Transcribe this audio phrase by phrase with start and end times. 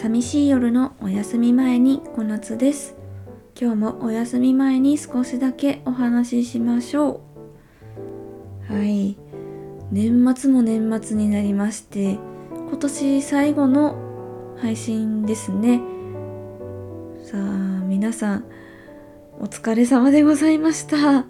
[0.00, 2.96] 寂しい夜のお休み前に小夏です。
[3.54, 7.20] 今日もお休み前に少しだけお話ししましょ
[8.70, 8.72] う。
[8.74, 9.18] はい。
[9.92, 12.18] 年末も年末になりまして
[12.50, 15.82] 今年最後の配信ですね。
[17.22, 17.40] さあ
[17.84, 18.46] 皆さん
[19.38, 20.96] お疲れ様でございました。
[20.96, 21.26] は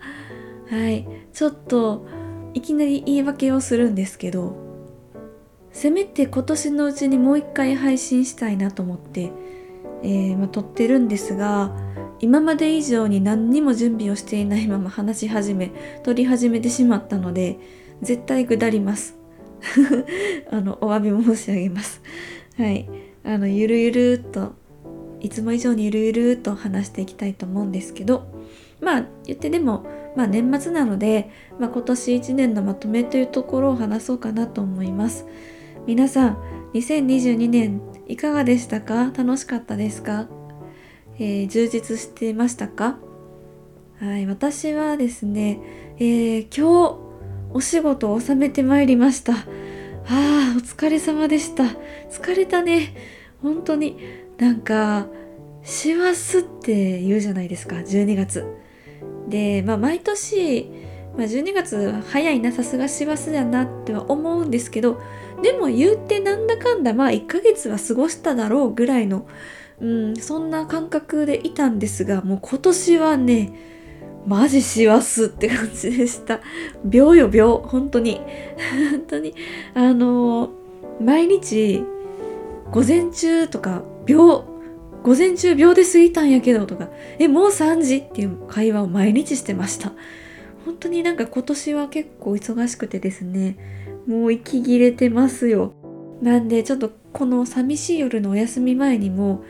[0.89, 1.09] い。
[1.33, 2.07] ちょっと
[2.55, 4.70] いきなり言い訳をするんですけど
[5.73, 9.33] せめて今年のうちにもう一回配信したいなと思って、
[10.03, 11.75] えー、まあ、撮ってるんですが
[12.21, 17.59] 今まで以上に何にも準備をしていないまま話し始め撮り始めてしまったので
[18.03, 19.17] 絶対下ります。
[20.51, 22.01] あのお詫び申し上げます。
[22.57, 22.89] はい。
[23.25, 24.55] あのゆるゆるっと
[25.21, 28.27] いつも以上にゆるゆるっと話していきたいと思うんですけど
[28.81, 29.85] まあ言ってでも
[30.17, 35.27] まあ年末なので、まあ、今年1年のまとめというところを話そうかなと思います。
[35.87, 36.39] 皆さん
[36.75, 39.13] 2022年いかがでしたか？
[39.17, 40.29] 楽しかったですか、
[41.19, 42.99] えー、充実していましたか？
[43.99, 45.61] はい私はですね、
[45.97, 46.99] えー、今日
[47.53, 49.33] お仕事を収めてまいりました。
[49.33, 49.37] あ
[50.09, 51.65] あお疲れ様でした。
[52.11, 52.95] 疲れたね。
[53.43, 53.97] 本当に
[54.39, 55.07] なんか
[55.63, 58.45] 師走って言うじゃないですか12月。
[59.29, 60.71] でまあ毎年、
[61.17, 65.01] まあ、12月早いなさすが師走だなっては思うんですけど
[65.43, 69.27] でも言うてなんだかんだまあ1ヶ月は過ごしただろうぐらいの、
[69.81, 73.53] うん、そんな感覚でいたんですがもう今年はね
[74.27, 76.41] マジ師走って感じでした。
[76.85, 78.21] 秒よ秒本当に。
[78.93, 79.35] 本当に。
[79.75, 80.51] あの
[81.01, 81.83] 毎日
[82.71, 84.45] 午前中とか秒
[85.03, 89.93] 午前中秒で過ぎたんやけどとかえもう3時っていう会話を毎日してました。
[90.67, 93.57] 本当になんか今年は結構忙しくてですね
[94.07, 95.75] もう息切れてますよ。
[96.23, 99.43] なんでちょっとこの寂しい夜のお休み前にも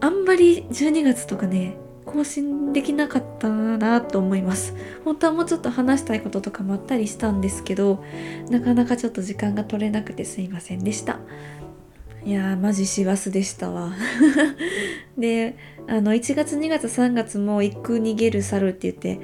[0.00, 4.74] あんまり12月とかね更新できなかったなと思います。
[5.04, 8.04] 本当はもうちょっと話したいこととかもあったりしたんですけど
[8.50, 11.20] なかなかちょっと時間が取れなくてすいませんでした。
[12.24, 13.92] いやーマジ師走でしたわ。
[15.18, 15.56] で
[15.88, 19.20] あの1月2月3月も行く逃げる猿って言って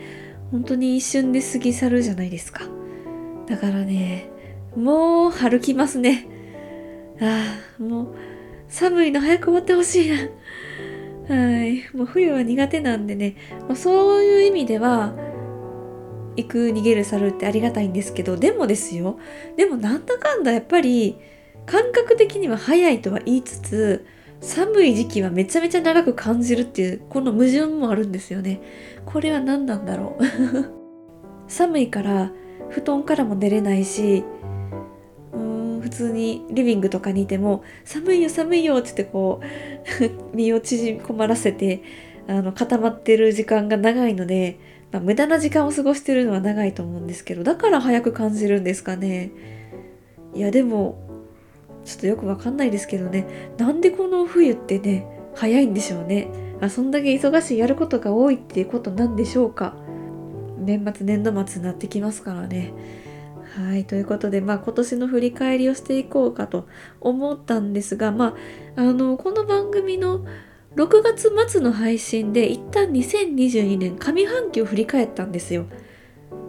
[0.50, 2.62] 本当に一瞬で過ぎ去るじゃないですか。
[3.46, 4.30] だからね
[4.78, 6.26] もう春来ますね。
[7.20, 8.14] ああ、もう
[8.68, 10.16] 寒いの早く終わってほしいな。
[11.28, 11.84] はい。
[11.94, 13.36] もう冬は苦手なんでね、
[13.66, 15.14] まあ、そういう意味では、
[16.36, 19.18] 行く逃げる猿ってありがたいんですけど、でもですよ。
[19.56, 21.18] でもなんだかんだやっぱり
[21.66, 24.06] 感覚的には早いとは言いつつ、
[24.40, 28.60] 寒い時期はめちゃめちゃ長く感じるっていう、この矛盾もあるんですよね。
[29.04, 30.24] これは何なんだろう。
[31.50, 32.30] 寒いから
[32.70, 34.22] 布団からも出れないし、
[35.88, 41.82] 普通にリビングとかにいても「寒いよ寒いよ」って言ってこう 身を縮み込まらせて
[42.26, 44.58] あの固まってる時間が長いので、
[44.92, 49.30] まあ、無駄な時間を過ごしてるのは長いと思うんですけどだから早く感じるんですかね。
[50.34, 50.98] いやでも
[51.86, 53.26] ちょっとよくわかんないですけどね。
[53.56, 56.28] なんでこの冬ってね早いんでしょうね。
[56.60, 59.74] あそんだけ忙しいやることが多いっていうことなんでしょうか。
[60.58, 62.74] 年末年度末になってきますからね。
[63.56, 66.68] はい、ということで、まあ、今年の振り返りをしていこうかと
[67.00, 68.34] 思ったんですが、ま
[68.76, 70.24] あ、あのこの番組の
[70.76, 75.64] 6月末の配信で一旦2022年上半期を振り返ったんですよ。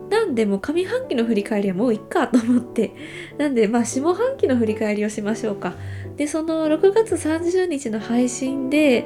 [0.09, 2.91] なんでもう上半期の振り返りはもういっかと思って。
[3.37, 5.73] なんでまあ下半期の振り返りをしましょうか。
[6.17, 9.05] で、その6月30日の配信で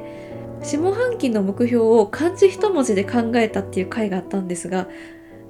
[0.61, 4.87] 下半期の目標を漢字一文字で考えたっていう回があったんですが、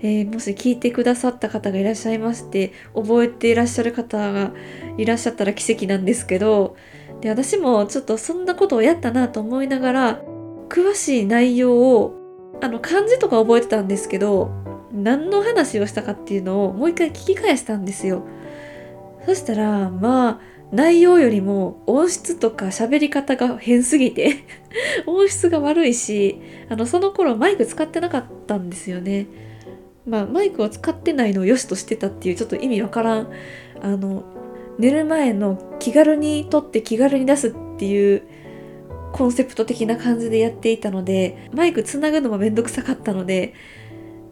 [0.03, 4.51] えー、もし聞いてくださった方がいらっしゃいまして覚えていらっしゃる方が
[4.97, 6.75] いらっしゃったら奇跡なんですけど
[7.21, 10.21] で私もちょっとそんなことをやったなと思いながら
[10.67, 12.19] 詳しい内容を
[12.61, 14.51] あの漢字とか覚えてたんですけど
[14.91, 18.23] 何の話をしたかっていうのをもう一回聞き返したんですよ。
[19.25, 20.39] そしたらまあ
[20.71, 24.43] 内容よりも音質とか喋り方が変すぎて
[25.05, 29.27] 音質が悪いしあのその頃マイク使ってなかったんですよね。
[30.05, 33.31] まあ、マイクを使ってないのを良しとしてたっていうちょっと意味わからん。
[33.81, 34.23] あの
[34.79, 38.23] 寝る前の気軽に撮って気軽に出すっていう
[39.11, 43.53] コンセプト的な感じでやっていたのでマイクつなぐのもめんどくさかったので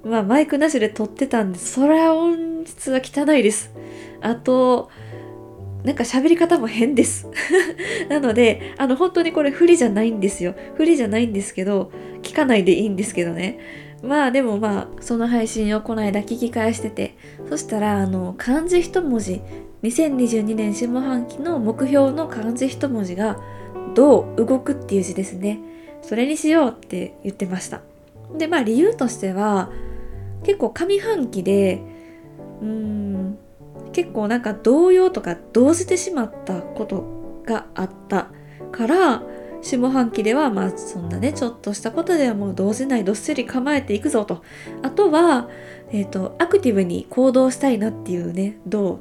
[0.03, 3.71] まあマイクなしで撮ってたんでそれは音質は汚いです。
[4.21, 4.89] あと
[5.83, 7.27] なんか喋り方も変です。
[8.09, 10.55] なのであの本当にこれ不利じゃないんですよ。
[10.75, 11.91] 不利じゃないんですけど
[12.23, 13.90] 聞かないでいいんですけどね。
[14.03, 17.15] まあでもまあその配信をこの間聞き返してて
[17.49, 19.41] そしたらあの漢字一文字
[19.83, 23.39] 2022年下半期の目標の漢字一文字が
[23.95, 25.59] どう動くっていう字ですね。
[26.01, 27.81] それにしようって言ってました。
[28.37, 29.69] でまあ理由としては
[30.43, 31.81] 結構上半期で
[32.61, 33.37] うーん
[33.91, 38.27] 結構なんか動揺とか動じてしまったことがあった
[38.71, 39.23] から
[39.61, 44.43] 下半期ではまあそんなねちょっとしたことではもう動じないどっしり構えていくぞと。
[44.81, 45.49] あとは、
[45.91, 48.99] えーと、アクティブに行動したいなっていうねど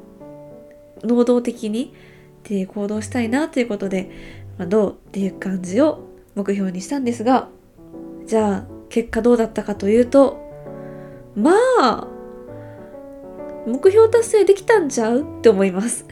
[1.03, 1.93] う能動的に
[2.41, 4.11] っていう行動したいなということで、
[4.57, 7.49] まあ、どうっていう感じを目標にしたんですが
[8.25, 10.39] じゃあ結果どうだったかというと
[11.35, 12.07] まあ
[13.65, 16.05] 目標達成できたんちゃうって思います。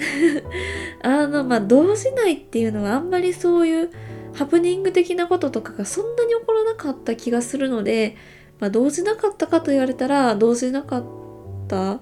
[1.01, 3.89] あのまあ動じないっていうのはあんまりそういう
[4.39, 8.15] ハプニング的なこととかがそんなに起こらなかった気がするので、
[8.59, 11.05] まあ、動じなかったかと言われたら動じなかっ
[11.67, 11.99] た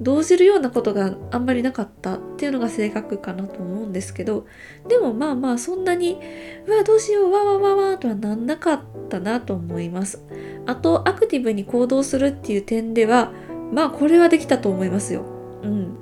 [0.00, 4.46] 動じるようなことがあんまりなかったっていうのが正確かなと思うんですけど
[4.88, 6.18] でもまあまあそんなに
[6.66, 8.80] うわどうしようわわわわとはなんなかっ
[9.10, 10.24] たなと思います。
[10.64, 13.32] あとアクティブに行動するっていう点では
[13.70, 15.26] まあこれはできたと思いますよ。
[15.62, 15.98] うん、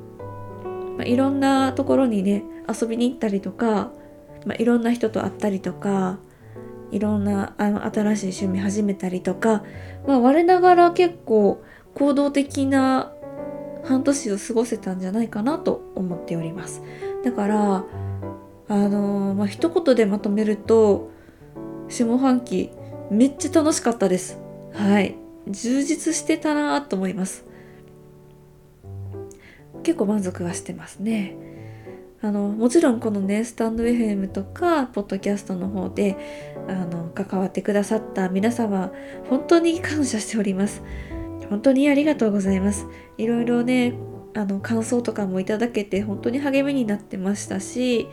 [0.99, 3.91] まあ、いろんなところにね遊びに行ったりとか
[4.45, 6.19] まあ、いろんな人と会ったりとか
[6.91, 9.65] いろんなあの新しい趣味始めたりとか、
[10.07, 11.63] まあ、我ながら結構
[11.95, 13.13] 行動的な
[13.85, 16.83] 半年を過ごせたんじゃないかなと思っております。
[17.25, 17.85] だから
[18.69, 21.11] あのー、まあ一言でまとめると
[21.89, 22.71] 下半期
[23.11, 24.39] めっちゃ楽しかったです。
[24.73, 25.17] はい。
[25.49, 27.45] 充実してたなと思います。
[29.83, 31.37] 結構満足はしてますね。
[32.23, 36.17] あのもちろんこのねスタンド FM とかポッドキャストの方で
[36.69, 38.93] あの関わってくださった皆様
[39.29, 40.83] 本当に感謝しております。
[41.51, 42.87] 本当にありがとうございます。
[43.19, 43.95] いろいろね
[44.35, 48.09] あの感想とかもいただけて本当に励みになってましたし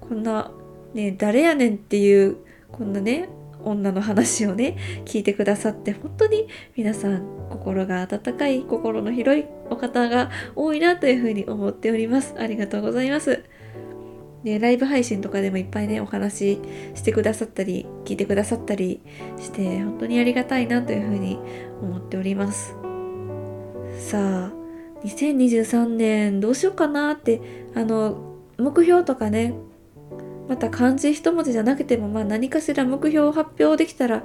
[0.00, 0.50] こんな
[0.94, 2.36] ね誰やねんっていう
[2.70, 3.28] こんなね
[3.64, 12.34] 女の話をね聞いてくださって本当に皆さん心が温かい心の広いお方が多いなというふうに思っております。
[12.38, 13.44] ありがとうございます。
[14.44, 16.58] でライブ配信とかでもいっぱいねお話し
[16.96, 19.00] してくださったり聞いてくださったり
[19.38, 21.38] して本当にありがたいなというふうに
[21.80, 22.74] 思っております。
[23.98, 24.52] さあ
[25.04, 27.40] 2023年どうしようかなって
[27.74, 29.54] あの目標とかね
[30.48, 34.24] また漢字一文字じゃなくても、まあ、何かしら目標を発表できたら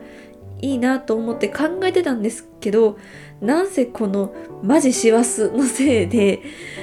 [0.62, 2.98] いいなと思って考えてたんですけど
[3.42, 4.34] なんせこの
[4.64, 6.42] マジ師走のせいで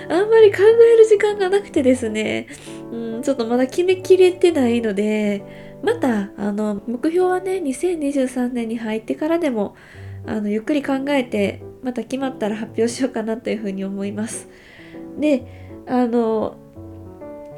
[0.08, 2.46] あんまり考える時間がなくてですね、
[2.92, 9.74] うん、ちょっとまだ決めきれてないのでまたあの目標はね2023年に入ってからでも
[10.26, 14.48] あのゆっくり考えてまた決まったら発表しようかなというふうに思います。
[15.18, 16.56] であの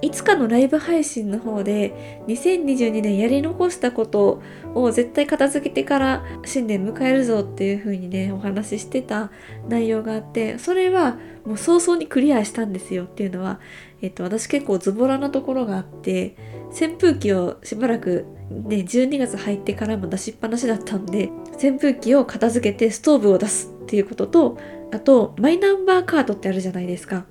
[0.02, 4.42] いつかのライブ配信の方で2022年やり残したこと
[4.74, 9.30] を絶対片付けてから新年迎えるぞっていう風にねお話ししてた
[9.68, 11.16] 内容があってそれは
[11.46, 13.58] もう早々にクリアしたんですよっていうのは、
[14.02, 16.36] えっと、私結構ズボラなところがあって
[16.70, 24.58] 扇風機をしばらくね12月入ってからも出しっぱなしだったんで扇風機を片付けてストーブを出すっていうことと
[24.92, 27.24] あとマイナンバーカードってあるじゃないですか。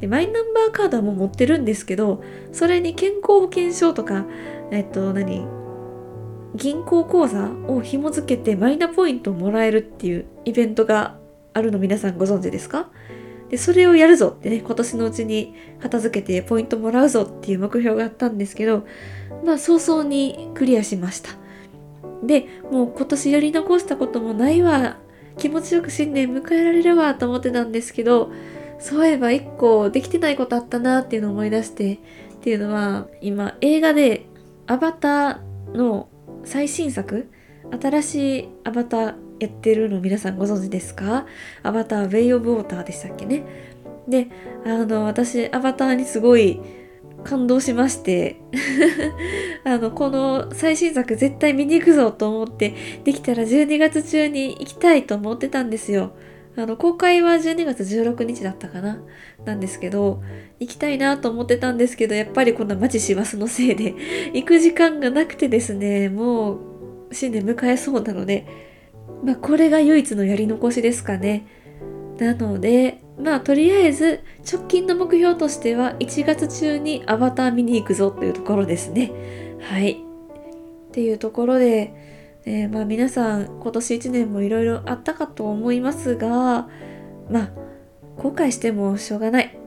[0.00, 4.26] でマイナンバーカードはもう持ってるんですけどそれに健康保険証とか
[4.70, 5.46] えっと何？
[6.54, 11.18] 銀行口座を紐付けてマイナポイントをもらえるっていうイベントが
[11.52, 12.90] あるの皆さんご存知ですか？
[13.50, 18.86] でそれをやるぞってね今年のうちに片付けてポイントもらうぞっていう目標があったんですけど
[19.44, 21.30] まあ早々にクリアしました。
[22.22, 24.98] でもう今年やり残したこともないわ。
[25.38, 28.32] 気持ちよく新年迎えられるわと思ってたんですけど
[28.78, 31.98] そういえば一個できてないことあったなっていうのを思い出してっ
[32.40, 34.26] ていうのは今映画で
[34.66, 36.08] アバターの
[36.44, 37.28] 最新作
[37.80, 41.26] 新しいアバターやってるの皆さんご存知ですか？
[41.62, 43.44] アバターウェイオブウォーターでしたっけね？
[44.08, 44.28] で
[44.64, 46.60] あの私アバターにすごい
[47.24, 48.40] 感動しまして
[49.64, 56.12] あのこの最新作絶対見に行くぞと思ってできたら12月中に行きたいと思ってたんですよ。
[56.62, 59.00] あの公開は12月16日だったかな？
[59.44, 60.22] なんですけど
[60.58, 63.94] 行きたいなと思ってたんですけどやっぱりこんなマジ師走のせいで
[64.34, 66.58] 行く時間がなくてですねもう
[67.12, 68.46] 新年迎えそうなので
[69.22, 71.46] まあこれが唯一のやり残しですかね。
[72.18, 79.12] なのでまあとりあえず直近の目標としては1月中にアバター見に行くぞというところですね。
[79.60, 79.92] はい。
[79.92, 82.17] っていうところで
[82.48, 86.68] えー、まあ皆さん今年1年もいろいろあったかと思いますが
[87.30, 87.50] まあ
[88.16, 89.58] 後悔してもしょうがない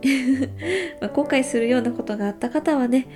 [0.99, 3.07] ま後悔するようなことがあった方はね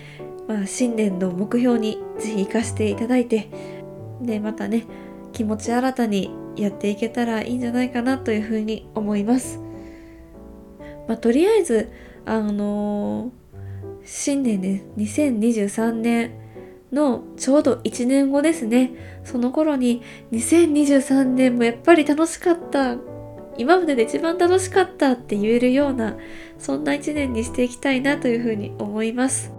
[0.47, 3.49] まあ、新年の目標にぜひ活かしていただいて
[4.21, 4.85] でまたね
[5.33, 9.59] 気持ち新たにやっていけたらいいんじゃないかなというふうに思います。
[11.07, 11.89] まあ、とりあえず
[12.25, 13.29] あのー、
[14.05, 16.44] 新年で、ね、2023年
[16.95, 19.21] のちょうど1年後ですね。
[19.23, 22.97] その頃に2023年もやっぱり楽しかった。
[23.57, 26.17] 今までで一番楽しかったって言えるような
[26.57, 29.51] そんな1年にしていきたいなというふうに思います。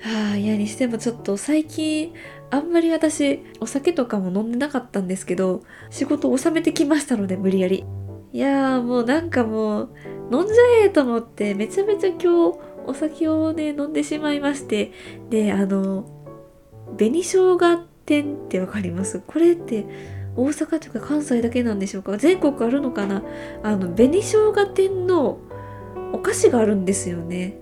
[0.00, 2.14] はあいやにしてもちょっと最近
[2.50, 7.84] あんまり私お酒とかも飲んでなかったんですけど仕事を収めてきましたので無理やり。
[8.32, 9.90] いやーもうなんかもう
[10.30, 14.92] 飲んじゃえと思ってめちゃめちゃ今日お酒をね飲んでしまいまして。
[15.30, 16.17] であの
[16.96, 17.58] 紅生姜
[18.06, 19.20] 店ってわかります？
[19.26, 19.86] これって
[20.36, 22.16] 大阪とか関西だけなんでしょうか？
[22.16, 23.22] 全国あるのかな？
[23.62, 25.38] あの紅生姜店の
[26.12, 27.58] お菓子があるんですよね。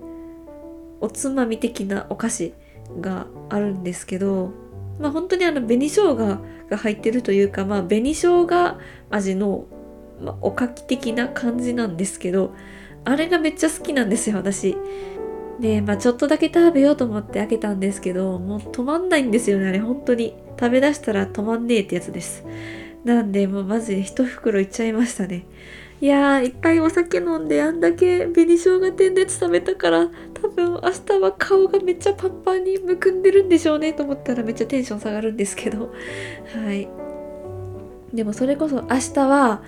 [1.01, 2.53] おつまみ的なお菓子
[3.01, 4.51] があるんですけど
[4.99, 8.77] まあ本当にあの紅生姜が入ってるというかまあ紅生姜
[9.11, 9.65] 味の、
[10.41, 12.55] おかき的な感じなんですけど
[13.05, 14.75] あれがめっちゃ好きなんですよ私。
[15.59, 20.35] でまあちょっとだけ食べようと思って開けたんですけどもう止まんないんですよねあれ本当に。
[20.59, 22.43] 食べだしたら止まんねえってやつです。
[23.05, 25.45] なんでもうマジで一袋いっちゃいましたね。
[26.01, 35.91] いやーいっぱいお酒飲んであんだけ紅生姜天で食べたから多分明日は顔がめっちゃパンパンにむくんでるんでしょうねと思ったらめっちゃテンション下がるんですけど。
[36.65, 36.87] はい。
[38.13, 39.61] でもそれこそ明日は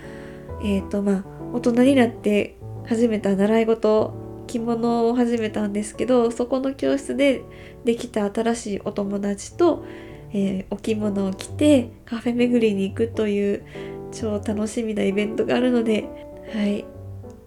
[0.64, 4.14] えっ、ー、とまあ大人になって始めた習い事
[4.50, 7.44] 着物を始めたんですけどそこの教室で
[7.86, 9.86] できた新しいお友達と、
[10.34, 13.64] えー、お着物を着てカフェ巡りに行くという
[14.12, 16.08] 超楽しみなイベントがあるので
[16.54, 16.86] はい。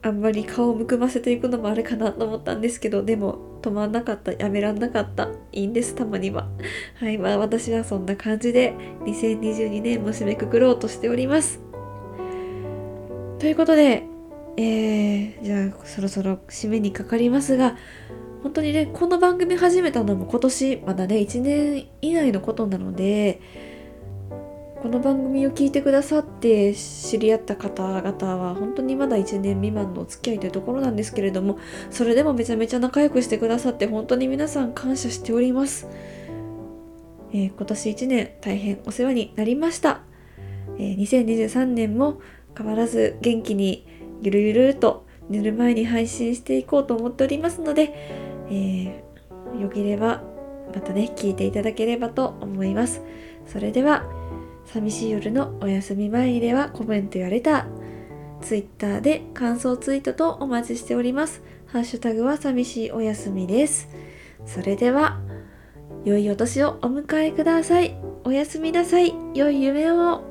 [0.05, 5.29] あんまり顔をむくませていくのもあれかなと思ったんですけどでも止まんなかったやめらんなかった。
[5.53, 6.49] いいんですたまには。
[6.97, 7.19] はい。
[7.19, 11.61] まあ私はそんな感じで2022年も締めくくろうとしております。
[13.39, 14.03] ということで
[14.57, 17.77] えー、じゃあそろそろ締めにかかりますが
[18.43, 23.41] 本当にねこの番組始めたのも今年まだね1年以内のことなので
[24.83, 31.59] この番組を聞いてくださって知り合った方々は本当にまだ1年未満のお付き合いというところなんですけれども
[31.91, 35.87] それでもめちゃめちゃ仲良くしてくださって本当に皆さん感謝しております、
[37.33, 40.01] えー、今年1年大変お世話になりました、
[40.79, 42.21] えー、2023年も
[42.59, 43.87] 変わらず元気に
[44.23, 47.93] ゆるゆると寝る前に配信していこうと思っておりますので、
[48.49, 50.23] えー、よければ
[50.75, 53.03] またね聞いていただければと思います
[53.47, 54.05] それでは
[54.67, 61.43] 寂しい夜のお休み前にではコメントやレター、ツイッターで感想ツイートとお待ちしております。
[61.67, 63.89] ハッシュタグは寂しいお休みです。
[64.47, 65.21] それでは、
[66.05, 67.97] 良いお年をお迎えください。
[68.25, 69.15] おやすみなさい。
[69.35, 70.22] 良い夢を。